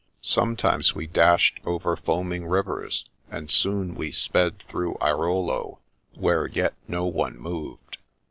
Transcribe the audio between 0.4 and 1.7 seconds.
times we dashed